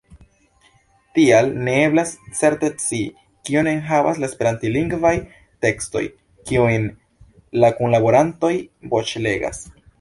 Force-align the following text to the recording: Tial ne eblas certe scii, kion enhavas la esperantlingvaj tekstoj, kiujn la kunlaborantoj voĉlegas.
Tial 1.17 1.49
ne 1.67 1.75
eblas 1.89 2.13
certe 2.39 2.71
scii, 2.85 3.03
kion 3.51 3.69
enhavas 3.73 4.23
la 4.25 4.29
esperantlingvaj 4.31 5.13
tekstoj, 5.69 6.05
kiujn 6.51 6.91
la 7.65 7.75
kunlaborantoj 7.79 8.55
voĉlegas. 8.97 9.67